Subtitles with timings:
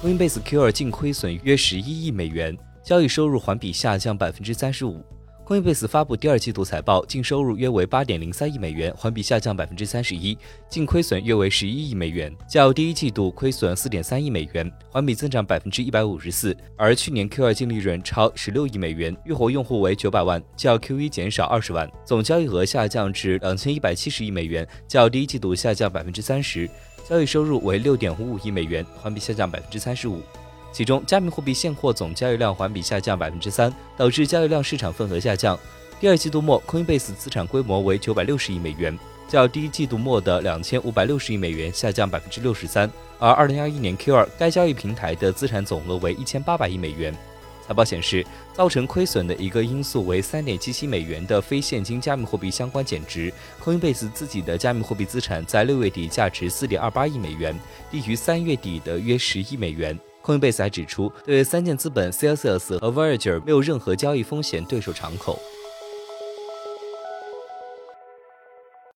[0.00, 5.04] Coinbase Q2 净亏损约十一亿美元，交易收入环比下降百分之三十五。
[5.44, 10.38] Coinbase 发布第二季度财报，净收入约为八点零三亿美元，环比下降百分之三十一，
[10.68, 16.56] 净亏损约为十一亿美元，较第一季度亏损四点三亿美元，环比增长百分之一百五十四。
[16.76, 26.70] 而去年 Q2 净利润超十六亿美元，月活用户为九百万，较 Q1 减少二十万，总交易额下降至两千一百七十亿美元，较第一季度下降百分之三十，
[27.08, 30.20] 交易收入为六点五五亿美元，环比下降百分之三十五。
[30.70, 35.58] 其中，加密货币现货总交易量环比下降百分之三，导致交易量市场份额下降。
[35.98, 42.90] 第二季度末，Coinbase 资产规模为九百六十亿美元，较第一季度末的两千五百六十亿美元下降百分之六十三。
[43.18, 47.16] 而二零二一年 Q 二，该交易平台的资产总额为一千八百亿美元。
[47.68, 53.30] 财报显示，造成亏损的一个因素为三点七七美元的非现金加密货币相关减值。
[53.62, 57.54] Coinbase 自己的加密货币资产在六月底价值四点二八亿美元，
[57.90, 59.98] 低于三月底的约十亿美元。
[60.24, 65.38] Coinbase 还指出，对三箭资本、Celsius 和 Voyager 没有任何交易风险对手敞口。